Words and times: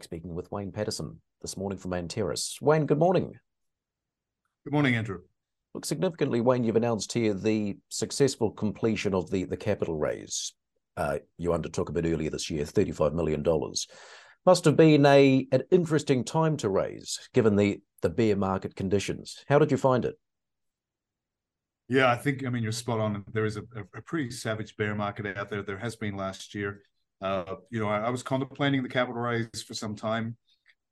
speaking 0.00 0.34
with 0.34 0.50
Wayne 0.52 0.70
Paterson 0.70 1.20
this 1.42 1.56
morning 1.56 1.78
from 1.78 1.90
Anteris. 1.90 2.60
Wayne, 2.62 2.86
good 2.86 2.98
morning. 2.98 3.34
Good 4.64 4.72
morning, 4.72 4.94
Andrew. 4.94 5.22
Look, 5.74 5.84
significantly, 5.84 6.40
Wayne, 6.40 6.62
you've 6.62 6.76
announced 6.76 7.12
here 7.12 7.34
the 7.34 7.76
successful 7.88 8.50
completion 8.50 9.12
of 9.12 9.30
the, 9.30 9.44
the 9.44 9.56
capital 9.56 9.96
raise 9.96 10.54
uh, 10.96 11.18
you 11.36 11.52
undertook 11.52 11.88
a 11.88 11.92
bit 11.92 12.06
earlier 12.06 12.30
this 12.30 12.50
year, 12.50 12.64
$35 12.64 13.12
million. 13.12 13.44
Must 14.46 14.64
have 14.64 14.76
been 14.76 15.04
a 15.04 15.46
an 15.52 15.62
interesting 15.70 16.24
time 16.24 16.56
to 16.58 16.68
raise, 16.68 17.18
given 17.34 17.56
the, 17.56 17.80
the 18.02 18.08
bear 18.08 18.36
market 18.36 18.74
conditions. 18.74 19.44
How 19.48 19.58
did 19.58 19.70
you 19.70 19.76
find 19.76 20.04
it? 20.04 20.16
Yeah, 21.88 22.10
I 22.10 22.16
think, 22.16 22.44
I 22.44 22.50
mean, 22.50 22.62
you're 22.62 22.72
spot 22.72 23.00
on. 23.00 23.24
There 23.32 23.46
is 23.46 23.56
a, 23.56 23.62
a 23.94 24.02
pretty 24.02 24.30
savage 24.30 24.76
bear 24.76 24.94
market 24.94 25.36
out 25.36 25.50
there. 25.50 25.62
There 25.62 25.78
has 25.78 25.96
been 25.96 26.16
last 26.16 26.54
year. 26.54 26.82
Uh, 27.20 27.56
you 27.70 27.80
know, 27.80 27.88
I, 27.88 27.98
I, 27.98 28.10
was 28.10 28.22
contemplating 28.22 28.82
the 28.82 28.88
capital 28.88 29.20
raise 29.20 29.62
for 29.66 29.74
some 29.74 29.96
time 29.96 30.36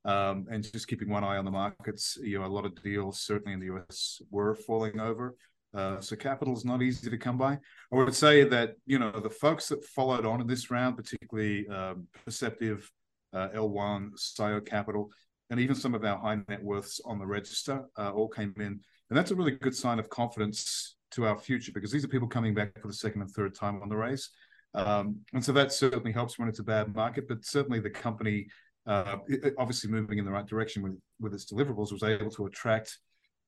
um, 0.03 0.45
and 0.51 0.61
just 0.61 0.87
keeping 0.87 1.09
one 1.09 1.23
eye 1.23 1.37
on 1.37 1.45
the 1.45 1.51
markets. 1.51 2.17
You 2.21 2.39
know, 2.39 2.45
a 2.45 2.47
lot 2.47 2.65
of 2.65 2.81
deals, 2.83 3.21
certainly 3.21 3.53
in 3.53 3.59
the 3.59 3.77
US, 3.77 4.21
were 4.29 4.53
falling 4.53 4.99
over. 4.99 5.35
Uh, 5.73 5.99
so 6.01 6.15
capital 6.15 6.55
is 6.55 6.65
not 6.65 6.81
easy 6.81 7.09
to 7.09 7.17
come 7.17 7.37
by. 7.37 7.53
I 7.53 7.95
would 7.95 8.15
say 8.15 8.43
that, 8.43 8.75
you 8.85 8.99
know, 8.99 9.11
the 9.11 9.29
folks 9.29 9.69
that 9.69 9.85
followed 9.85 10.25
on 10.25 10.41
in 10.41 10.47
this 10.47 10.71
round, 10.71 10.97
particularly 10.97 11.67
um, 11.67 12.07
Perceptive, 12.25 12.91
uh, 13.33 13.49
L1, 13.49 14.11
SIO 14.17 14.65
Capital, 14.65 15.09
and 15.49 15.59
even 15.59 15.75
some 15.75 15.93
of 15.93 16.03
our 16.03 16.17
high 16.17 16.39
net 16.47 16.63
worths 16.63 16.99
on 17.05 17.19
the 17.19 17.25
register 17.25 17.85
uh, 17.97 18.11
all 18.11 18.27
came 18.27 18.53
in. 18.57 18.79
And 19.09 19.17
that's 19.17 19.31
a 19.31 19.35
really 19.35 19.51
good 19.51 19.75
sign 19.75 19.99
of 19.99 20.09
confidence 20.09 20.95
to 21.11 21.25
our 21.25 21.37
future 21.37 21.71
because 21.71 21.91
these 21.91 22.03
are 22.03 22.09
people 22.09 22.27
coming 22.27 22.53
back 22.53 22.77
for 22.81 22.87
the 22.87 22.93
second 22.93 23.21
and 23.21 23.31
third 23.31 23.55
time 23.55 23.81
on 23.81 23.89
the 23.89 23.95
raise. 23.95 24.29
Um, 24.73 25.21
and 25.33 25.43
so 25.43 25.51
that 25.53 25.71
certainly 25.71 26.11
helps 26.11 26.37
when 26.37 26.47
it's 26.47 26.59
a 26.59 26.63
bad 26.63 26.93
market, 26.93 27.27
but 27.27 27.45
certainly 27.45 27.79
the 27.79 27.89
company, 27.89 28.47
uh, 28.85 29.17
obviously 29.57 29.89
moving 29.89 30.19
in 30.19 30.25
the 30.25 30.31
right 30.31 30.45
direction 30.45 30.83
with, 30.83 30.97
with 31.19 31.33
its 31.33 31.51
deliverables, 31.51 31.91
was 31.91 32.03
able 32.03 32.29
to 32.31 32.45
attract 32.45 32.99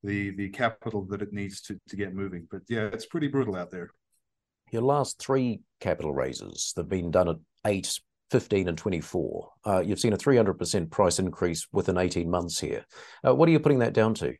the 0.03 0.31
the 0.31 0.49
capital 0.49 1.05
that 1.05 1.21
it 1.21 1.33
needs 1.33 1.61
to, 1.61 1.80
to 1.89 1.95
get 1.95 2.13
moving. 2.13 2.47
But 2.49 2.61
yeah, 2.69 2.89
it's 2.93 3.05
pretty 3.05 3.27
brutal 3.27 3.55
out 3.55 3.69
there. 3.69 3.91
Your 4.71 4.81
last 4.81 5.19
three 5.19 5.61
capital 5.80 6.13
raises, 6.13 6.73
they've 6.75 6.88
been 6.88 7.11
done 7.11 7.27
at 7.27 7.38
8, 7.65 7.99
15 8.31 8.67
and 8.67 8.77
24. 8.77 9.49
Uh, 9.65 9.80
you've 9.80 9.99
seen 9.99 10.13
a 10.13 10.17
300% 10.17 10.91
price 10.91 11.19
increase 11.19 11.67
within 11.71 11.97
18 11.97 12.30
months 12.30 12.59
here. 12.59 12.86
Uh, 13.25 13.33
what 13.33 13.49
are 13.49 13.52
you 13.52 13.59
putting 13.59 13.80
that 13.80 13.93
down 13.93 14.13
to? 14.15 14.36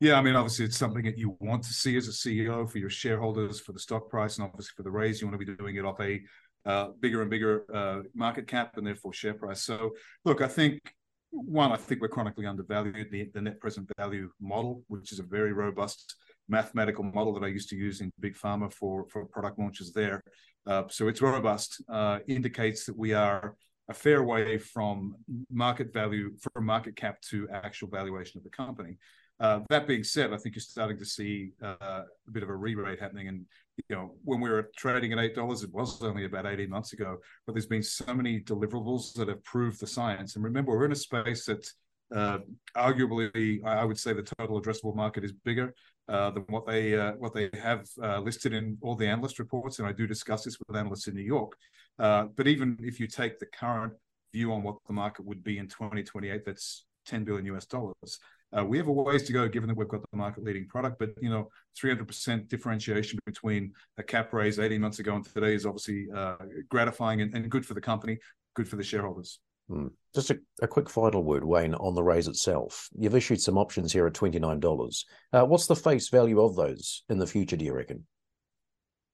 Yeah, 0.00 0.14
I 0.14 0.22
mean, 0.22 0.34
obviously, 0.34 0.64
it's 0.64 0.78
something 0.78 1.04
that 1.04 1.18
you 1.18 1.36
want 1.40 1.62
to 1.64 1.74
see 1.74 1.94
as 1.98 2.08
a 2.08 2.12
CEO 2.12 2.68
for 2.68 2.78
your 2.78 2.88
shareholders, 2.88 3.60
for 3.60 3.72
the 3.72 3.78
stock 3.78 4.08
price, 4.08 4.38
and 4.38 4.46
obviously 4.46 4.72
for 4.74 4.82
the 4.82 4.90
raise. 4.90 5.20
You 5.20 5.26
want 5.26 5.38
to 5.38 5.46
be 5.46 5.54
doing 5.54 5.76
it 5.76 5.84
off 5.84 6.00
a 6.00 6.22
uh, 6.64 6.88
bigger 7.00 7.20
and 7.20 7.30
bigger 7.30 7.64
uh, 7.72 8.02
market 8.14 8.46
cap 8.46 8.78
and 8.78 8.86
therefore 8.86 9.12
share 9.12 9.34
price. 9.34 9.62
So, 9.62 9.90
look, 10.24 10.40
I 10.40 10.48
think 10.48 10.94
one, 11.30 11.70
I 11.70 11.76
think 11.76 12.00
we're 12.00 12.08
chronically 12.08 12.46
undervalued. 12.46 13.10
The, 13.10 13.28
the 13.34 13.42
net 13.42 13.60
present 13.60 13.90
value 13.98 14.30
model, 14.40 14.82
which 14.88 15.12
is 15.12 15.18
a 15.18 15.22
very 15.22 15.52
robust 15.52 16.16
mathematical 16.48 17.04
model 17.04 17.34
that 17.34 17.44
I 17.44 17.48
used 17.48 17.68
to 17.68 17.76
use 17.76 18.00
in 18.00 18.10
big 18.20 18.36
pharma 18.36 18.72
for 18.72 19.06
for 19.10 19.26
product 19.26 19.58
launches 19.58 19.92
there. 19.92 20.22
Uh, 20.66 20.84
so 20.88 21.08
it's 21.08 21.20
robust, 21.20 21.82
uh, 21.90 22.20
indicates 22.26 22.86
that 22.86 22.96
we 22.96 23.12
are 23.12 23.54
a 23.90 23.94
fair 23.94 24.22
way 24.22 24.56
from 24.56 25.14
market 25.50 25.92
value, 25.92 26.32
from 26.40 26.64
market 26.64 26.96
cap 26.96 27.20
to 27.20 27.48
actual 27.52 27.88
valuation 27.88 28.38
of 28.38 28.44
the 28.44 28.50
company. 28.50 28.96
Uh, 29.40 29.60
that 29.70 29.86
being 29.86 30.04
said, 30.04 30.32
I 30.32 30.36
think 30.36 30.54
you're 30.54 30.60
starting 30.60 30.98
to 30.98 31.04
see 31.04 31.52
uh, 31.62 31.74
a 31.80 32.30
bit 32.30 32.42
of 32.42 32.50
a 32.50 32.54
re-rate 32.54 33.00
happening. 33.00 33.28
And 33.28 33.46
you 33.88 33.96
know, 33.96 34.14
when 34.22 34.40
we 34.40 34.50
were 34.50 34.70
trading 34.76 35.12
at 35.14 35.18
eight 35.18 35.34
dollars, 35.34 35.62
it 35.62 35.72
was 35.72 36.02
only 36.02 36.26
about 36.26 36.46
18 36.46 36.68
months 36.68 36.92
ago. 36.92 37.16
But 37.46 37.54
there's 37.54 37.66
been 37.66 37.82
so 37.82 38.12
many 38.12 38.40
deliverables 38.40 39.14
that 39.14 39.28
have 39.28 39.42
proved 39.42 39.80
the 39.80 39.86
science. 39.86 40.36
And 40.36 40.44
remember, 40.44 40.72
we're 40.72 40.84
in 40.84 40.92
a 40.92 40.96
space 40.96 41.46
that 41.46 41.66
uh, 42.14 42.38
arguably, 42.76 43.64
I 43.64 43.84
would 43.84 43.98
say, 43.98 44.12
the 44.12 44.28
total 44.38 44.60
addressable 44.60 44.94
market 44.94 45.24
is 45.24 45.32
bigger 45.32 45.74
uh, 46.08 46.30
than 46.30 46.44
what 46.48 46.66
they 46.66 46.94
uh, 46.94 47.12
what 47.12 47.32
they 47.32 47.48
have 47.54 47.86
uh, 48.02 48.20
listed 48.20 48.52
in 48.52 48.76
all 48.82 48.94
the 48.94 49.06
analyst 49.06 49.38
reports. 49.38 49.78
And 49.78 49.88
I 49.88 49.92
do 49.92 50.06
discuss 50.06 50.44
this 50.44 50.58
with 50.58 50.76
analysts 50.76 51.08
in 51.08 51.14
New 51.14 51.22
York. 51.22 51.52
but 51.96 52.46
even 52.46 52.76
if 52.82 53.00
you 53.00 53.06
take 53.06 53.38
the 53.38 53.46
current 53.46 53.94
view 54.32 54.52
on 54.52 54.62
what 54.62 54.76
the 54.86 54.92
market 54.92 55.24
would 55.24 55.42
be 55.42 55.56
in 55.56 55.66
2028, 55.66 56.44
that's 56.44 56.84
10 57.06 57.24
billion 57.24 57.46
US 57.46 57.66
dollars. 57.66 58.18
Uh, 58.56 58.64
we 58.64 58.78
have 58.78 58.88
a 58.88 58.92
ways 58.92 59.22
to 59.24 59.32
go, 59.32 59.48
given 59.48 59.68
that 59.68 59.76
we've 59.76 59.88
got 59.88 60.00
the 60.10 60.16
market-leading 60.16 60.66
product. 60.66 60.98
But 60.98 61.10
you 61.20 61.30
know, 61.30 61.48
300% 61.80 62.48
differentiation 62.48 63.18
between 63.24 63.72
a 63.98 64.02
cap 64.02 64.32
raise 64.32 64.58
18 64.58 64.80
months 64.80 64.98
ago 64.98 65.14
and 65.14 65.24
today 65.24 65.54
is 65.54 65.66
obviously 65.66 66.06
uh, 66.14 66.36
gratifying 66.68 67.20
and, 67.20 67.34
and, 67.34 67.50
good 67.50 67.64
for 67.64 67.74
the 67.74 67.80
company, 67.80 68.18
good 68.54 68.68
for 68.68 68.76
the 68.76 68.82
shareholders. 68.82 69.38
Hmm. 69.68 69.88
Just 70.14 70.30
a, 70.30 70.40
a, 70.62 70.66
quick 70.66 70.90
final 70.90 71.22
word, 71.22 71.44
Wayne, 71.44 71.74
on 71.74 71.94
the 71.94 72.02
raise 72.02 72.26
itself. 72.26 72.88
You've 72.98 73.14
issued 73.14 73.40
some 73.40 73.56
options 73.56 73.92
here 73.92 74.06
at 74.08 74.14
$29. 74.14 75.04
Uh, 75.32 75.44
what's 75.44 75.66
the 75.66 75.76
face 75.76 76.08
value 76.08 76.40
of 76.40 76.56
those 76.56 77.04
in 77.08 77.18
the 77.18 77.26
future, 77.26 77.56
do 77.56 77.64
you 77.64 77.72
reckon? 77.72 78.04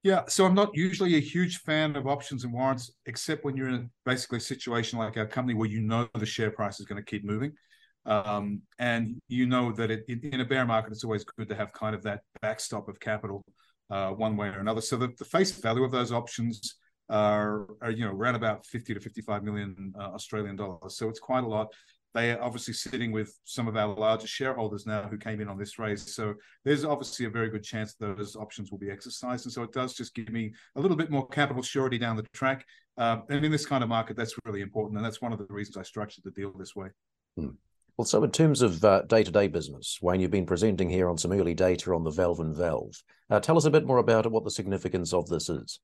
Yeah, 0.02 0.22
so 0.28 0.46
I'm 0.46 0.54
not 0.54 0.70
usually 0.72 1.16
a 1.16 1.20
huge 1.20 1.58
fan 1.58 1.96
of 1.96 2.06
options 2.06 2.44
and 2.44 2.52
warrants, 2.52 2.92
except 3.06 3.44
when 3.44 3.56
you're 3.56 3.68
in 3.68 3.90
basically 4.06 4.38
a 4.38 4.40
situation 4.40 4.98
like 4.98 5.16
our 5.16 5.26
company 5.26 5.54
where 5.54 5.68
you 5.68 5.80
know 5.80 6.08
the 6.14 6.24
share 6.24 6.52
price 6.52 6.80
is 6.80 6.86
going 6.86 7.02
to 7.02 7.10
keep 7.10 7.24
moving. 7.24 7.52
Um, 8.06 8.62
and 8.78 9.20
you 9.28 9.46
know 9.46 9.72
that 9.72 9.90
it, 9.90 10.04
in 10.08 10.40
a 10.40 10.44
bear 10.44 10.64
market, 10.64 10.92
it's 10.92 11.04
always 11.04 11.24
good 11.24 11.48
to 11.48 11.56
have 11.56 11.72
kind 11.72 11.94
of 11.94 12.02
that 12.04 12.20
backstop 12.40 12.88
of 12.88 13.00
capital 13.00 13.44
uh, 13.90 14.10
one 14.10 14.36
way 14.36 14.48
or 14.48 14.60
another. 14.60 14.80
So 14.80 14.96
the, 14.96 15.12
the 15.18 15.24
face 15.24 15.50
value 15.52 15.84
of 15.84 15.90
those 15.90 16.12
options 16.12 16.76
are, 17.08 17.66
are, 17.82 17.90
you 17.90 18.04
know, 18.04 18.12
around 18.12 18.36
about 18.36 18.64
50 18.66 18.94
to 18.94 19.00
55 19.00 19.42
million 19.42 19.92
uh, 19.98 20.04
Australian 20.14 20.56
dollars. 20.56 20.96
So 20.96 21.08
it's 21.08 21.20
quite 21.20 21.44
a 21.44 21.48
lot. 21.48 21.72
They 22.14 22.32
are 22.32 22.42
obviously 22.42 22.72
sitting 22.72 23.12
with 23.12 23.38
some 23.44 23.68
of 23.68 23.76
our 23.76 23.94
largest 23.94 24.32
shareholders 24.32 24.86
now 24.86 25.02
who 25.02 25.18
came 25.18 25.40
in 25.40 25.48
on 25.48 25.58
this 25.58 25.78
raise. 25.78 26.14
So 26.14 26.34
there's 26.64 26.84
obviously 26.84 27.26
a 27.26 27.30
very 27.30 27.50
good 27.50 27.62
chance 27.62 27.94
those 27.94 28.36
options 28.36 28.70
will 28.70 28.78
be 28.78 28.90
exercised. 28.90 29.44
And 29.44 29.52
so 29.52 29.62
it 29.62 29.72
does 29.72 29.94
just 29.94 30.14
give 30.14 30.30
me 30.30 30.54
a 30.76 30.80
little 30.80 30.96
bit 30.96 31.10
more 31.10 31.26
capital 31.28 31.62
surety 31.62 31.98
down 31.98 32.16
the 32.16 32.24
track. 32.32 32.64
Uh, 32.96 33.18
and 33.28 33.44
in 33.44 33.52
this 33.52 33.66
kind 33.66 33.82
of 33.82 33.90
market, 33.90 34.16
that's 34.16 34.34
really 34.46 34.62
important. 34.62 34.96
And 34.96 35.04
that's 35.04 35.20
one 35.20 35.32
of 35.32 35.38
the 35.38 35.46
reasons 35.50 35.76
I 35.76 35.82
structured 35.82 36.24
the 36.24 36.30
deal 36.30 36.52
this 36.52 36.74
way. 36.74 36.88
Hmm. 37.36 37.50
Well, 37.96 38.04
so 38.04 38.22
in 38.22 38.30
terms 38.30 38.60
of 38.60 38.84
uh, 38.84 39.02
day-to-day 39.02 39.48
business, 39.48 39.98
Wayne, 40.02 40.20
you've 40.20 40.30
been 40.30 40.44
presenting 40.44 40.90
here 40.90 41.08
on 41.08 41.16
some 41.16 41.32
early 41.32 41.54
data 41.54 41.94
on 41.94 42.04
the 42.04 42.10
valve 42.10 42.40
in 42.40 42.54
valve. 42.54 43.02
Uh, 43.30 43.40
tell 43.40 43.56
us 43.56 43.64
a 43.64 43.70
bit 43.70 43.86
more 43.86 43.98
about 43.98 44.26
it, 44.26 44.32
what 44.32 44.44
the 44.44 44.50
significance 44.50 45.14
of 45.14 45.28
this 45.28 45.48
is. 45.48 45.80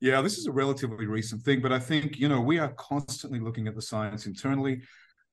Yeah, 0.00 0.20
this 0.20 0.38
is 0.38 0.46
a 0.46 0.52
relatively 0.52 1.06
recent 1.06 1.42
thing, 1.42 1.60
but 1.60 1.72
I 1.72 1.80
think 1.80 2.18
you 2.18 2.28
know 2.28 2.40
we 2.40 2.58
are 2.58 2.72
constantly 2.74 3.40
looking 3.40 3.66
at 3.66 3.74
the 3.74 3.82
science 3.82 4.26
internally, 4.26 4.82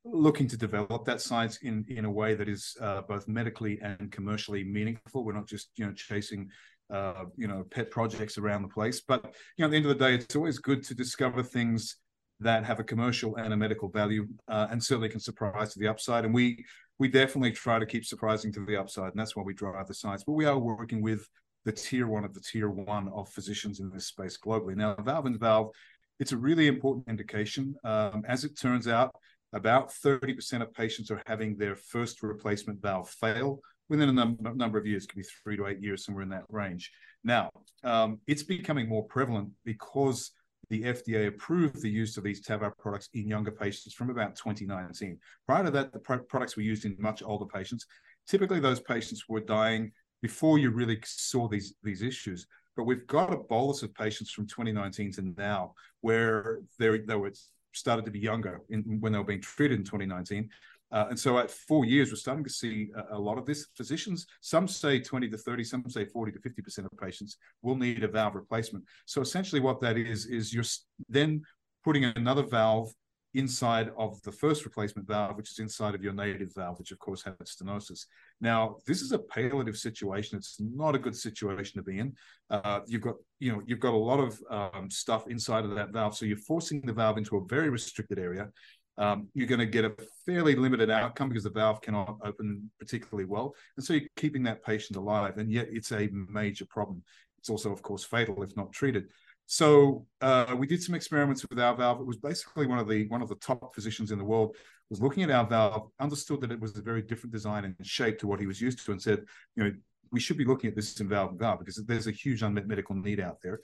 looking 0.06 0.48
to 0.48 0.58
develop 0.58 1.06
that 1.06 1.22
science 1.22 1.60
in 1.64 1.86
in 1.90 2.06
a 2.06 2.12
way 2.12 2.34
that 2.34 2.48
is 2.48 2.76
uh, 2.82 3.02
both 3.02 3.28
medically 3.28 3.78
and 3.84 4.12
commercially 4.12 4.64
meaningful. 4.64 5.26
We're 5.26 5.34
not 5.34 5.48
just 5.48 5.70
you 5.76 5.86
know 5.86 5.92
chasing 5.92 6.50
uh, 6.90 7.26
you 7.36 7.48
know 7.48 7.66
pet 7.70 7.92
projects 7.92 8.38
around 8.38 8.62
the 8.62 8.70
place, 8.70 9.02
but 9.02 9.26
you 9.58 9.62
know 9.62 9.66
at 9.66 9.72
the 9.72 9.78
end 9.78 9.86
of 9.86 9.98
the 9.98 10.04
day, 10.04 10.16
it's 10.16 10.36
always 10.36 10.60
good 10.60 10.82
to 10.84 10.96
discover 10.96 11.44
things 11.44 11.98
that 12.40 12.66
have 12.66 12.80
a 12.80 12.84
commercial 12.84 13.36
and 13.36 13.54
a 13.54 13.58
medical 13.58 13.90
value, 13.90 14.28
uh, 14.48 14.68
and 14.70 14.84
certainly 14.84 15.10
can 15.10 15.20
surprise 15.20 15.74
to 15.74 15.80
the 15.80 15.88
upside. 15.88 16.26
And 16.26 16.34
we 16.34 16.66
we 17.00 17.08
definitely 17.08 17.52
try 17.52 17.80
to 17.80 17.86
keep 17.86 18.06
surprising 18.06 18.52
to 18.54 18.66
the 18.66 18.78
upside, 18.78 19.12
and 19.12 19.20
that's 19.20 19.36
why 19.36 19.44
we 19.44 19.54
drive 19.54 19.88
the 19.88 19.94
science. 19.94 20.24
But 20.24 20.34
we 20.34 20.46
are 20.46 20.58
working 20.58 21.02
with 21.02 21.28
the 21.66 21.72
tier 21.72 22.08
one 22.08 22.24
of 22.24 22.34
the 22.34 22.42
tier 22.42 22.70
one 22.70 23.10
of 23.10 23.30
physicians 23.30 23.80
in 23.80 23.90
this 23.90 24.08
space 24.08 24.38
globally. 24.38 24.76
Now, 24.76 24.96
valve 24.96 25.26
in 25.26 25.40
valve, 25.40 25.72
it's 26.20 26.34
a 26.34 26.38
really 26.38 26.68
important 26.68 27.08
indication. 27.08 27.76
Um, 27.84 28.24
as 28.28 28.44
it 28.44 28.60
turns 28.60 28.88
out, 28.88 29.16
about 29.54 29.92
30% 29.92 30.62
of 30.62 30.74
patients 30.74 31.10
are 31.12 31.22
having 31.26 31.56
their 31.58 31.76
first 31.76 32.22
replacement 32.22 32.82
valve 32.82 33.10
fail 33.10 33.60
within 33.90 34.10
a 34.10 34.14
num- 34.14 34.38
number 34.56 34.78
of 34.78 34.86
years, 34.86 35.04
it 35.04 35.08
could 35.08 35.18
be 35.18 35.28
three 35.44 35.58
to 35.58 35.68
eight 35.68 35.82
years, 35.82 36.06
somewhere 36.06 36.24
in 36.24 36.30
that 36.30 36.46
range. 36.50 36.92
Now, 37.24 37.50
um, 37.84 38.20
it's 38.28 38.44
becoming 38.44 38.90
more 38.90 39.06
prevalent 39.06 39.50
because 39.66 40.32
the 40.74 40.82
FDA 40.82 41.28
approved 41.28 41.84
the 41.84 41.90
use 41.90 42.18
of 42.18 42.24
these 42.24 42.42
TAVR 42.42 42.76
products 42.80 43.08
in 43.14 43.28
younger 43.28 43.52
patients 43.52 43.94
from 43.94 44.10
about 44.10 44.36
2019. 44.36 45.20
Prior 45.46 45.64
to 45.64 45.70
that, 45.70 45.94
the 45.94 46.00
products 46.00 46.58
were 46.58 46.64
used 46.64 46.86
in 46.86 46.96
much 46.98 47.22
older 47.22 47.46
patients. 47.46 47.86
Typically, 48.28 48.60
those 48.60 48.80
patients 48.80 49.30
were 49.30 49.40
dying 49.40 49.92
before 50.24 50.58
you 50.58 50.72
really 50.72 51.00
saw 51.06 51.48
these, 51.48 51.76
these 51.84 52.02
issues. 52.02 52.48
But 52.76 52.86
we've 52.86 53.06
got 53.06 53.32
a 53.32 53.38
bolus 53.38 53.84
of 53.84 53.94
patients 53.94 54.32
from 54.32 54.48
2019 54.48 55.12
to 55.12 55.34
now 55.38 55.76
where 56.02 56.62
they, 56.80 56.98
they 56.98 57.16
were 57.16 57.34
started 57.74 58.06
to 58.06 58.12
be 58.12 58.20
younger 58.20 58.62
in, 58.72 58.98
when 59.00 59.12
they 59.12 59.20
were 59.20 59.26
being 59.26 59.42
treated 59.42 59.78
in 59.78 59.86
2019. 59.86 60.50
Uh, 60.94 61.08
and 61.10 61.20
so 61.20 61.40
at 61.40 61.50
four 61.50 61.86
years, 61.86 62.12
we're 62.12 62.16
starting 62.16 62.44
to 62.44 62.50
see 62.52 62.92
a, 62.96 63.18
a, 63.18 63.20
lot 63.20 63.40
of 63.40 63.48
this. 63.48 63.66
Physicians, 63.76 64.28
some 64.42 64.68
say 64.68 65.00
20 65.00 65.28
to 65.30 65.38
30, 65.38 65.64
some 65.64 65.90
say 65.90 66.06
40 66.06 66.34
to 66.34 66.40
50% 66.40 66.86
of 66.86 66.92
patients 67.02 67.38
will 67.64 67.76
need 67.76 68.04
a 68.04 68.08
valve 68.08 68.36
replacement. 68.36 68.86
So 69.06 69.20
essentially 69.20 69.60
what 69.60 69.82
that 69.82 69.98
is, 69.98 70.28
is 70.28 70.54
you're 70.54 70.64
then 71.10 71.42
putting 71.84 72.06
another 72.06 72.44
valve 72.44 72.94
inside 73.34 73.90
of 73.98 74.22
the 74.22 74.32
first 74.32 74.64
replacement 74.64 75.08
valve, 75.08 75.36
which 75.36 75.50
is 75.50 75.60
inside 75.60 75.96
of 75.96 76.04
your 76.04 76.14
native 76.14 76.54
valve, 76.54 76.78
which 76.78 76.92
of 76.92 77.00
course 77.00 77.24
has 77.24 77.34
stenosis. 77.44 78.06
Now, 78.40 78.76
this 78.86 79.02
is 79.02 79.12
a 79.12 79.18
palliative 79.20 79.78
situation. 79.78 80.38
It's 80.38 80.58
not 80.60 80.94
a 80.94 81.00
good 81.00 81.16
situation 81.16 81.78
to 81.78 81.84
be 81.84 82.00
in. 82.00 82.14
Uh, 82.52 82.82
you've 82.86 83.02
got, 83.02 83.16
you 83.40 83.52
know, 83.52 83.62
you've 83.66 83.80
got 83.80 83.94
a 83.94 83.98
lot 83.98 84.20
of 84.20 84.40
um, 84.52 84.90
stuff 84.92 85.28
inside 85.28 85.66
of 85.66 85.74
that 85.76 85.92
valve, 85.92 86.16
so 86.16 86.26
you're 86.26 86.38
forcing 86.38 86.82
the 86.82 86.94
valve 86.94 87.18
into 87.18 87.38
a 87.38 87.46
very 87.46 87.70
restricted 87.70 88.20
area. 88.20 88.50
Um, 88.98 89.28
you're 89.34 89.48
going 89.48 89.60
to 89.60 89.66
get 89.66 89.86
a 89.86 89.94
fairly 90.26 90.56
limited 90.56 90.92
outcome 90.92 91.30
because 91.30 91.44
the 91.44 91.50
valve 91.50 91.82
cannot 91.82 92.18
open 92.24 92.70
particularly 92.80 93.26
well, 93.26 93.56
and 93.76 93.86
so 93.86 93.94
you're 93.94 94.04
keeping 94.16 94.44
that 94.44 94.64
patient 94.64 94.98
alive, 94.98 95.38
and 95.38 95.52
yet 95.52 95.68
it's 95.72 95.92
a 95.92 96.10
major 96.12 96.66
problem. 96.66 97.04
It's 97.40 97.50
also, 97.50 97.72
of 97.72 97.82
course, 97.82 98.04
fatal 98.04 98.42
if 98.44 98.56
not 98.56 98.72
treated. 98.72 99.06
So 99.46 100.06
uh, 100.22 100.56
we 100.58 100.68
did 100.68 100.82
some 100.82 100.96
experiments 100.96 101.46
with 101.50 101.60
our 101.60 101.76
valve. 101.76 102.00
It 102.00 102.08
was 102.08 102.18
basically 102.18 102.66
one 102.66 102.80
of 102.80 102.88
the 102.88 103.08
one 103.08 103.22
of 103.22 103.30
the 103.30 103.36
top 103.36 103.76
physicians 103.76 104.12
in 104.12 104.18
the 104.18 104.24
world 104.24 104.56
was 104.90 105.02
looking 105.02 105.24
at 105.24 105.32
our 105.32 105.46
valve, 105.46 105.90
understood 106.00 106.42
that 106.42 106.52
it 106.52 106.60
was 106.60 106.78
a 106.78 106.82
very 106.82 107.02
different 107.02 107.34
design 107.34 107.66
and 107.66 107.76
shape 107.86 108.20
to 108.20 108.28
what 108.28 108.40
he 108.40 108.46
was 108.46 108.62
used 108.62 108.86
to, 108.86 108.92
and 108.92 109.02
said, 109.02 109.24
you 109.56 109.64
know, 109.64 109.72
we 110.12 110.20
should 110.20 110.38
be 110.38 110.46
looking 110.46 110.70
at 110.70 110.76
this 110.76 111.00
in 111.00 111.10
valve 111.10 111.32
in 111.32 111.38
valve 111.38 111.60
because 111.60 111.84
there's 111.86 112.08
a 112.08 112.12
huge 112.12 112.44
unmet 112.44 112.68
medical 112.68 112.96
need 112.96 113.20
out 113.20 113.38
there. 113.42 113.60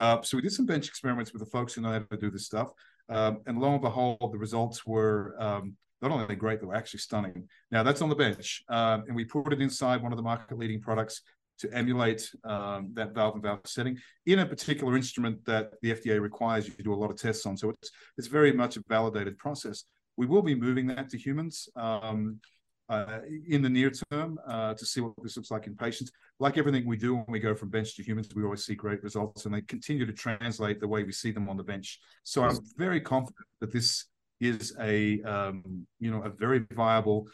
Uh, 0.00 0.20
so 0.22 0.36
we 0.36 0.42
did 0.42 0.52
some 0.52 0.66
bench 0.66 0.88
experiments 0.88 1.32
with 1.32 1.40
the 1.40 1.50
folks 1.50 1.74
who 1.74 1.80
know 1.80 1.90
how 1.90 1.98
to 1.98 2.16
do 2.16 2.30
this 2.30 2.46
stuff, 2.46 2.68
um, 3.08 3.40
and 3.46 3.58
lo 3.58 3.72
and 3.72 3.82
behold, 3.82 4.30
the 4.32 4.38
results 4.38 4.86
were 4.86 5.34
um, 5.38 5.76
not 6.02 6.10
only 6.10 6.36
great, 6.36 6.60
they 6.60 6.66
were 6.66 6.74
actually 6.74 7.00
stunning. 7.00 7.48
Now 7.70 7.82
that's 7.82 8.02
on 8.02 8.08
the 8.08 8.14
bench, 8.14 8.62
uh, 8.68 8.98
and 9.06 9.16
we 9.16 9.24
put 9.24 9.52
it 9.52 9.60
inside 9.60 10.02
one 10.02 10.12
of 10.12 10.16
the 10.16 10.22
market 10.22 10.58
leading 10.58 10.80
products 10.80 11.22
to 11.58 11.72
emulate 11.72 12.30
um, 12.44 12.90
that 12.94 13.14
valve 13.14 13.36
in 13.36 13.42
valve 13.42 13.60
setting 13.64 13.96
in 14.26 14.40
a 14.40 14.46
particular 14.46 14.96
instrument 14.96 15.44
that 15.44 15.72
the 15.82 15.92
FDA 15.92 16.20
requires 16.20 16.66
you 16.66 16.74
to 16.74 16.82
do 16.82 16.92
a 16.92 16.96
lot 16.96 17.10
of 17.10 17.16
tests 17.16 17.46
on. 17.46 17.56
So 17.56 17.70
it's 17.70 17.90
it's 18.18 18.28
very 18.28 18.52
much 18.52 18.76
a 18.76 18.82
validated 18.88 19.38
process. 19.38 19.84
We 20.16 20.26
will 20.26 20.42
be 20.42 20.54
moving 20.54 20.86
that 20.88 21.08
to 21.10 21.18
humans 21.18 21.68
um, 21.76 22.40
uh, 22.88 23.20
in 23.48 23.62
the 23.62 23.68
near 23.68 23.90
term 24.10 24.38
uh, 24.46 24.74
to 24.74 24.84
see 24.84 25.00
what 25.00 25.12
this 25.22 25.36
looks 25.36 25.50
like 25.50 25.66
in 25.66 25.76
patients. 25.76 26.10
Like 26.38 26.58
everything 26.58 26.86
we 26.86 26.96
do 26.96 27.14
when 27.14 27.26
we 27.28 27.40
go 27.40 27.54
from 27.54 27.70
bench 27.70 27.96
to 27.96 28.02
humans, 28.02 28.28
we 28.34 28.44
always 28.44 28.64
see 28.64 28.74
great 28.74 29.02
results, 29.02 29.46
and 29.46 29.54
they 29.54 29.62
continue 29.62 30.04
to 30.06 30.12
translate 30.12 30.80
the 30.80 30.88
way 30.88 31.02
we 31.02 31.12
see 31.12 31.30
them 31.30 31.48
on 31.48 31.56
the 31.56 31.62
bench. 31.62 32.00
So 32.22 32.42
I'm 32.42 32.58
very 32.76 33.00
confident 33.00 33.46
that 33.60 33.72
this 33.72 34.06
is 34.40 34.74
a 34.80 35.22
um, 35.22 35.86
you 36.00 36.10
know 36.10 36.22
a 36.22 36.30
very 36.30 36.66
viable 36.72 37.26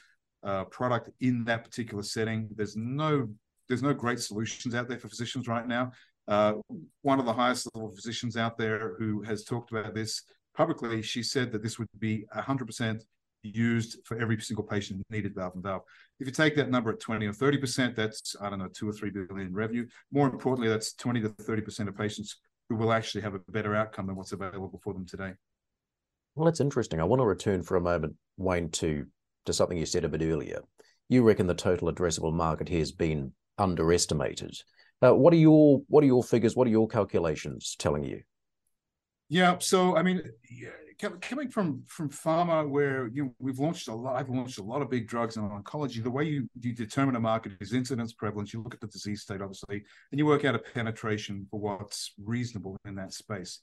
uh, 0.42 0.64
product 0.64 1.10
in 1.20 1.44
that 1.44 1.64
particular 1.64 2.02
setting. 2.02 2.48
There's 2.54 2.76
no 2.76 3.28
there's 3.68 3.82
no 3.82 3.94
great 3.94 4.20
solutions 4.20 4.74
out 4.74 4.88
there 4.88 4.98
for 4.98 5.08
physicians 5.08 5.48
right 5.48 5.66
now. 5.66 5.92
Uh, 6.28 6.54
one 7.02 7.18
of 7.18 7.24
the 7.24 7.32
highest 7.32 7.68
level 7.74 7.90
physicians 7.90 8.36
out 8.36 8.56
there 8.56 8.94
who 8.98 9.22
has 9.22 9.44
talked 9.44 9.72
about 9.72 9.94
this 9.94 10.22
publicly, 10.56 11.02
she 11.02 11.22
said 11.22 11.50
that 11.52 11.62
this 11.62 11.78
would 11.78 11.88
be 11.98 12.24
100% 12.36 13.00
used 13.42 13.98
for 14.04 14.18
every 14.18 14.40
single 14.40 14.64
patient 14.64 15.02
needed 15.10 15.34
valve 15.34 15.54
in 15.54 15.62
valve. 15.62 15.82
If 16.18 16.26
you 16.26 16.32
take 16.32 16.56
that 16.56 16.70
number 16.70 16.90
at 16.90 17.00
20 17.00 17.26
or 17.26 17.32
30%, 17.32 17.94
that's, 17.94 18.36
I 18.40 18.50
don't 18.50 18.58
know, 18.58 18.68
two 18.68 18.88
or 18.88 18.92
three 18.92 19.10
billion 19.10 19.52
revenue. 19.52 19.86
More 20.12 20.28
importantly, 20.28 20.68
that's 20.68 20.94
20 20.94 21.22
to 21.22 21.28
30% 21.30 21.88
of 21.88 21.96
patients 21.96 22.38
who 22.68 22.76
will 22.76 22.92
actually 22.92 23.22
have 23.22 23.34
a 23.34 23.40
better 23.48 23.74
outcome 23.74 24.06
than 24.06 24.16
what's 24.16 24.32
available 24.32 24.80
for 24.82 24.92
them 24.92 25.06
today. 25.06 25.32
Well, 26.34 26.44
that's 26.44 26.60
interesting. 26.60 27.00
I 27.00 27.04
want 27.04 27.20
to 27.20 27.26
return 27.26 27.62
for 27.62 27.76
a 27.76 27.80
moment, 27.80 28.14
Wayne, 28.36 28.70
to, 28.70 29.06
to 29.46 29.52
something 29.52 29.76
you 29.76 29.86
said 29.86 30.04
a 30.04 30.08
bit 30.08 30.22
earlier. 30.22 30.60
You 31.08 31.22
reckon 31.22 31.46
the 31.46 31.54
total 31.54 31.92
addressable 31.92 32.32
market 32.32 32.68
here 32.68 32.78
has 32.78 32.92
been 32.92 33.32
underestimated. 33.58 34.54
Uh, 35.02 35.14
what 35.14 35.32
are 35.32 35.38
your 35.38 35.80
what 35.88 36.04
are 36.04 36.06
your 36.06 36.22
figures? 36.22 36.54
What 36.54 36.66
are 36.66 36.70
your 36.70 36.86
calculations 36.86 37.74
telling 37.78 38.04
you? 38.04 38.22
Yeah, 39.30 39.58
so 39.60 39.96
I 39.96 40.02
mean, 40.02 40.22
coming 41.20 41.48
from 41.48 41.84
from 41.86 42.10
pharma, 42.10 42.68
where 42.68 43.06
you 43.06 43.26
know, 43.26 43.34
we've 43.38 43.60
launched 43.60 43.86
a 43.86 43.94
lot, 43.94 44.16
I've 44.16 44.28
launched 44.28 44.58
a 44.58 44.62
lot 44.62 44.82
of 44.82 44.90
big 44.90 45.06
drugs 45.06 45.36
in 45.36 45.48
oncology. 45.48 46.02
The 46.02 46.10
way 46.10 46.24
you, 46.24 46.50
you 46.60 46.72
determine 46.72 47.14
a 47.14 47.20
market 47.20 47.52
is 47.60 47.72
incidence, 47.72 48.12
prevalence. 48.12 48.52
You 48.52 48.60
look 48.60 48.74
at 48.74 48.80
the 48.80 48.88
disease 48.88 49.22
state, 49.22 49.40
obviously, 49.40 49.84
and 50.10 50.18
you 50.18 50.26
work 50.26 50.44
out 50.44 50.56
a 50.56 50.58
penetration 50.58 51.46
for 51.48 51.60
what's 51.60 52.12
reasonable 52.22 52.76
in 52.84 52.96
that 52.96 53.12
space. 53.12 53.60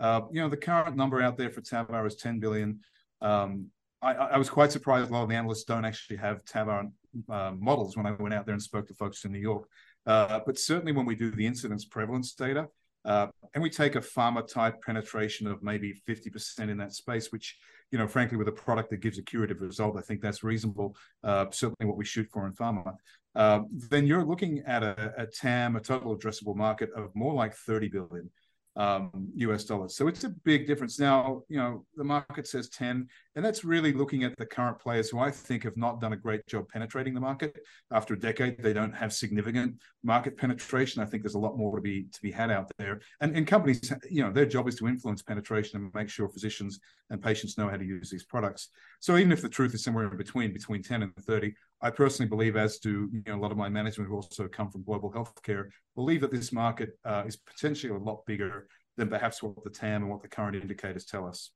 Uh, 0.00 0.22
you 0.32 0.40
know, 0.40 0.48
the 0.48 0.56
current 0.56 0.96
number 0.96 1.20
out 1.20 1.36
there 1.36 1.50
for 1.50 1.60
TAVR 1.60 2.06
is 2.06 2.16
10 2.16 2.40
billion. 2.40 2.80
Um, 3.20 3.66
I, 4.00 4.14
I, 4.14 4.38
was 4.38 4.48
quite 4.48 4.72
surprised 4.72 5.10
a 5.10 5.12
lot 5.12 5.24
of 5.24 5.28
the 5.28 5.34
analysts 5.34 5.64
don't 5.64 5.84
actually 5.84 6.16
have 6.16 6.42
TAVR 6.46 6.90
uh, 7.28 7.52
models 7.58 7.98
when 7.98 8.06
I 8.06 8.12
went 8.12 8.32
out 8.32 8.46
there 8.46 8.54
and 8.54 8.62
spoke 8.62 8.88
to 8.88 8.94
folks 8.94 9.26
in 9.26 9.32
New 9.32 9.38
York. 9.38 9.68
Uh, 10.06 10.40
but 10.46 10.58
certainly 10.58 10.92
when 10.92 11.04
we 11.04 11.14
do 11.14 11.30
the 11.30 11.46
incidence 11.46 11.84
prevalence 11.84 12.32
data, 12.32 12.68
uh, 13.04 13.28
and 13.54 13.62
we 13.62 13.70
take 13.70 13.96
a 13.96 14.00
pharma 14.00 14.46
type 14.46 14.80
penetration 14.84 15.46
of 15.46 15.62
maybe 15.62 15.94
50% 16.08 16.68
in 16.68 16.76
that 16.78 16.92
space, 16.92 17.32
which, 17.32 17.56
you 17.90 17.98
know, 17.98 18.06
frankly, 18.06 18.36
with 18.36 18.48
a 18.48 18.52
product 18.52 18.90
that 18.90 19.00
gives 19.00 19.18
a 19.18 19.22
curative 19.22 19.60
result, 19.60 19.96
I 19.96 20.02
think 20.02 20.20
that's 20.20 20.44
reasonable, 20.44 20.96
uh, 21.24 21.46
certainly 21.50 21.86
what 21.86 21.96
we 21.96 22.04
shoot 22.04 22.28
for 22.32 22.46
in 22.46 22.52
pharma. 22.52 22.94
Uh, 23.34 23.60
then 23.72 24.06
you're 24.06 24.24
looking 24.24 24.62
at 24.66 24.82
a, 24.82 25.14
a 25.16 25.26
TAM, 25.26 25.76
a 25.76 25.80
total 25.80 26.16
addressable 26.16 26.56
market 26.56 26.90
of 26.96 27.14
more 27.14 27.32
like 27.32 27.54
30 27.54 27.88
billion 27.88 28.30
um, 28.76 29.28
US 29.34 29.64
dollars. 29.64 29.96
So 29.96 30.08
it's 30.08 30.24
a 30.24 30.28
big 30.28 30.66
difference. 30.66 30.98
Now, 30.98 31.42
you 31.48 31.58
know, 31.58 31.84
the 31.96 32.04
market 32.04 32.46
says 32.46 32.68
10, 32.68 33.08
and 33.34 33.44
that's 33.44 33.64
really 33.64 33.92
looking 33.92 34.24
at 34.24 34.36
the 34.36 34.46
current 34.46 34.78
players 34.78 35.10
who 35.10 35.18
I 35.18 35.30
think 35.30 35.64
have 35.64 35.76
not 35.76 36.00
done 36.00 36.12
a 36.12 36.16
great 36.16 36.46
job 36.46 36.68
penetrating 36.68 37.14
the 37.14 37.20
market. 37.20 37.58
After 37.90 38.14
a 38.14 38.18
decade, 38.18 38.62
they 38.62 38.72
don't 38.72 38.94
have 38.94 39.12
significant 39.12 39.76
market 40.04 40.36
penetration. 40.36 41.02
I 41.02 41.06
think 41.06 41.22
there's 41.22 41.34
a 41.34 41.38
lot 41.38 41.58
more 41.58 41.76
to 41.76 41.82
be 41.82 42.04
to 42.12 42.22
be 42.22 42.30
had 42.30 42.50
out 42.50 42.70
there. 42.78 43.00
And, 43.20 43.36
and 43.36 43.46
companies, 43.46 43.92
you 44.08 44.22
know, 44.22 44.32
their 44.32 44.46
job 44.46 44.68
is 44.68 44.76
to 44.76 44.88
influence 44.88 45.22
penetration 45.22 45.80
and 45.80 45.94
make 45.94 46.08
sure 46.08 46.28
physicians 46.28 46.78
and 47.10 47.22
patients 47.22 47.58
know 47.58 47.68
how 47.68 47.76
to 47.76 47.84
use 47.84 48.08
these 48.08 48.24
products. 48.24 48.68
So 49.00 49.16
even 49.16 49.32
if 49.32 49.42
the 49.42 49.48
truth 49.48 49.74
is 49.74 49.82
somewhere 49.82 50.10
in 50.10 50.16
between, 50.16 50.52
between 50.52 50.82
10 50.82 51.02
and 51.02 51.14
30, 51.16 51.54
I 51.82 51.90
personally 51.90 52.28
believe, 52.28 52.56
as 52.56 52.78
do 52.78 53.08
you 53.12 53.22
know, 53.26 53.36
a 53.36 53.40
lot 53.40 53.52
of 53.52 53.56
my 53.56 53.68
management 53.68 54.08
who 54.08 54.16
also 54.16 54.48
come 54.48 54.70
from 54.70 54.82
global 54.82 55.10
healthcare, 55.10 55.68
believe 55.94 56.20
that 56.20 56.30
this 56.30 56.52
market 56.52 56.90
uh, 57.04 57.24
is 57.26 57.36
potentially 57.36 57.92
a 57.92 57.98
lot 57.98 58.26
bigger 58.26 58.68
than 58.96 59.08
perhaps 59.08 59.42
what 59.42 59.62
the 59.64 59.70
TAM 59.70 60.02
and 60.02 60.10
what 60.10 60.22
the 60.22 60.28
current 60.28 60.56
indicators 60.56 61.06
tell 61.06 61.26
us. 61.26 61.50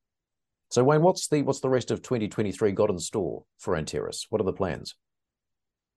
So 0.71 0.82
Wayne, 0.82 1.03
what's 1.03 1.29
the 1.29 1.43
what's 1.43 1.61
the 1.61 1.69
rest 1.69 1.91
of 1.91 2.03
2023 2.03 2.73
got 2.73 2.91
in 2.91 2.99
store 2.99 3.44
for 3.59 3.75
Anteris? 3.75 4.26
What 4.31 4.41
are 4.41 4.44
the 4.44 4.53
plans? 4.53 4.97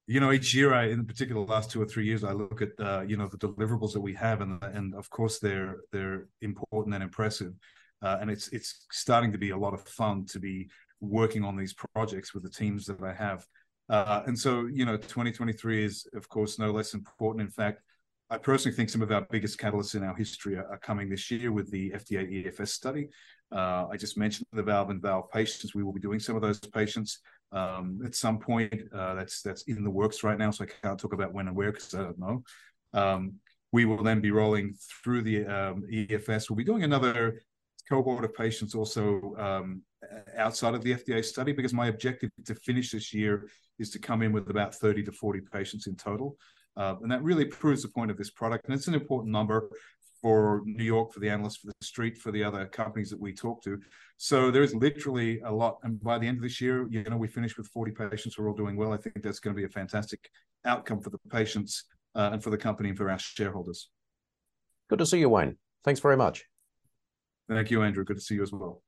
You 0.07 0.19
know, 0.19 0.31
each 0.31 0.53
year, 0.53 0.73
I 0.73 0.89
in 0.89 1.05
particular 1.05 1.45
the 1.45 1.51
last 1.51 1.71
two 1.71 1.81
or 1.81 1.85
three 1.85 2.05
years, 2.05 2.23
I 2.23 2.33
look 2.33 2.61
at 2.61 2.69
uh, 2.79 3.01
you 3.07 3.17
know 3.17 3.27
the 3.27 3.37
deliverables 3.37 3.93
that 3.93 4.01
we 4.01 4.13
have, 4.15 4.41
and 4.41 4.61
and 4.61 4.93
of 4.93 5.09
course 5.09 5.39
they're 5.39 5.77
they're 5.91 6.27
important 6.41 6.95
and 6.95 7.03
impressive, 7.03 7.53
uh, 8.01 8.17
and 8.19 8.29
it's 8.29 8.49
it's 8.49 8.85
starting 8.91 9.31
to 9.31 9.37
be 9.37 9.51
a 9.51 9.57
lot 9.57 9.73
of 9.73 9.81
fun 9.87 10.25
to 10.27 10.39
be 10.39 10.69
working 10.99 11.43
on 11.43 11.55
these 11.55 11.73
projects 11.73 12.33
with 12.33 12.43
the 12.43 12.49
teams 12.49 12.85
that 12.85 13.01
I 13.01 13.13
have. 13.13 13.45
Uh, 13.89 14.23
and 14.25 14.37
so, 14.37 14.65
you 14.65 14.85
know, 14.85 14.97
2023 14.97 15.85
is, 15.85 16.07
of 16.13 16.27
course, 16.27 16.59
no 16.59 16.71
less 16.71 16.93
important. 16.93 17.41
In 17.41 17.51
fact, 17.51 17.81
I 18.29 18.37
personally 18.37 18.75
think 18.75 18.89
some 18.89 19.01
of 19.01 19.11
our 19.11 19.25
biggest 19.31 19.59
catalysts 19.59 19.95
in 19.95 20.03
our 20.03 20.15
history 20.15 20.57
are, 20.57 20.67
are 20.67 20.77
coming 20.79 21.09
this 21.09 21.31
year 21.31 21.51
with 21.51 21.71
the 21.71 21.91
FDA 21.91 22.45
EFS 22.45 22.69
study. 22.69 23.07
Uh, 23.51 23.87
I 23.89 23.95
just 23.95 24.17
mentioned 24.17 24.47
the 24.51 24.63
valve 24.63 24.89
in 24.89 24.99
valve 24.99 25.31
patients. 25.31 25.73
We 25.73 25.83
will 25.83 25.93
be 25.93 26.01
doing 26.01 26.19
some 26.19 26.35
of 26.35 26.41
those 26.41 26.59
patients 26.59 27.19
um, 27.53 28.01
at 28.05 28.15
some 28.15 28.39
point. 28.39 28.73
Uh, 28.93 29.15
that's 29.15 29.41
that's 29.41 29.63
in 29.63 29.83
the 29.83 29.89
works 29.89 30.23
right 30.23 30.37
now, 30.37 30.51
so 30.51 30.65
I 30.65 30.67
can't 30.67 30.99
talk 30.99 31.13
about 31.13 31.33
when 31.33 31.47
and 31.47 31.55
where 31.55 31.71
because 31.71 31.93
I 31.95 32.03
don't 32.03 32.19
know. 32.19 32.43
Um, 32.93 33.35
we 33.71 33.85
will 33.85 34.03
then 34.03 34.19
be 34.19 34.31
rolling 34.31 34.75
through 35.03 35.21
the 35.21 35.45
um, 35.45 35.83
EFS. 35.89 36.49
We'll 36.49 36.57
be 36.57 36.63
doing 36.65 36.83
another 36.83 37.41
cohort 37.87 38.25
of 38.25 38.35
patients 38.35 38.75
also 38.75 39.35
um, 39.37 39.81
outside 40.35 40.73
of 40.73 40.83
the 40.83 40.93
FDA 40.93 41.23
study 41.23 41.51
because 41.51 41.73
my 41.73 41.87
objective 41.87 42.29
to 42.45 42.55
finish 42.55 42.91
this 42.91 43.13
year 43.13 43.47
is 43.79 43.89
to 43.91 43.99
come 43.99 44.21
in 44.21 44.31
with 44.31 44.49
about 44.49 44.75
30 44.75 45.03
to 45.03 45.11
40 45.11 45.41
patients 45.51 45.87
in 45.87 45.95
total. 45.95 46.37
Uh, 46.75 46.95
and 47.01 47.11
that 47.11 47.23
really 47.23 47.45
proves 47.45 47.81
the 47.81 47.89
point 47.89 48.11
of 48.11 48.17
this 48.17 48.29
product. 48.29 48.65
And 48.65 48.75
it's 48.75 48.87
an 48.87 48.93
important 48.93 49.31
number 49.31 49.69
for 50.21 50.61
New 50.65 50.83
York, 50.83 51.13
for 51.13 51.19
the 51.19 51.29
analysts, 51.29 51.57
for 51.57 51.67
the 51.67 51.85
street, 51.85 52.17
for 52.17 52.31
the 52.31 52.43
other 52.43 52.65
companies 52.65 53.09
that 53.09 53.19
we 53.19 53.33
talk 53.33 53.63
to. 53.63 53.79
So 54.17 54.51
there 54.51 54.63
is 54.63 54.73
literally 54.73 55.39
a 55.41 55.51
lot. 55.51 55.77
And 55.83 56.01
by 56.01 56.17
the 56.17 56.27
end 56.27 56.37
of 56.37 56.43
this 56.43 56.59
year, 56.59 56.87
you 56.89 57.03
know, 57.03 57.17
we 57.17 57.27
finish 57.27 57.57
with 57.57 57.67
40 57.67 57.91
patients. 57.91 58.37
We're 58.37 58.49
all 58.49 58.55
doing 58.55 58.75
well. 58.75 58.93
I 58.93 58.97
think 58.97 59.21
that's 59.21 59.39
going 59.39 59.55
to 59.55 59.59
be 59.59 59.65
a 59.65 59.69
fantastic 59.69 60.29
outcome 60.65 61.01
for 61.01 61.09
the 61.09 61.19
patients 61.29 61.83
uh, 62.15 62.31
and 62.33 62.43
for 62.43 62.49
the 62.49 62.57
company 62.57 62.89
and 62.89 62.97
for 62.97 63.09
our 63.09 63.19
shareholders. 63.19 63.89
Good 64.89 64.99
to 64.99 65.05
see 65.05 65.19
you, 65.19 65.29
Wayne. 65.29 65.57
Thanks 65.83 65.99
very 65.99 66.17
much. 66.17 66.45
Thank 67.47 67.71
you, 67.71 67.83
Andrew. 67.83 68.03
Good 68.03 68.17
to 68.17 68.23
see 68.23 68.35
you 68.35 68.43
as 68.43 68.51
well. 68.51 68.81